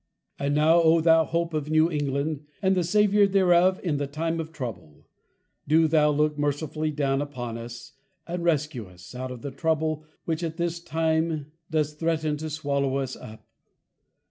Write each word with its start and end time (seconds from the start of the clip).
And 0.39 0.55
Now, 0.55 0.81
_O 0.81 1.03
Thou 1.03 1.25
Hope 1.25 1.53
of 1.53 1.69
+New 1.69 1.91
England+, 1.91 2.43
and 2.59 2.75
the 2.75 2.83
Saviour 2.83 3.27
thereof 3.27 3.79
in 3.83 3.97
the 3.97 4.07
Time 4.07 4.39
of 4.39 4.51
Trouble; 4.51 5.05
Do 5.67 5.87
thou 5.87 6.09
look 6.09 6.39
mercifully 6.39 6.89
down 6.89 7.21
upon 7.21 7.55
us, 7.55 7.91
& 8.13 8.25
Rescue 8.27 8.87
us, 8.87 9.13
out 9.13 9.29
of 9.29 9.43
the 9.43 9.51
Trouble 9.51 10.03
which 10.25 10.43
at 10.43 10.57
this 10.57 10.79
time 10.79 11.51
do's 11.69 11.93
threaten 11.93 12.35
to 12.37 12.49
swallow 12.49 12.97
us 12.97 13.15
up. 13.15 13.45